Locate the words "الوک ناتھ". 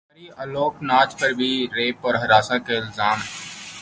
0.43-1.13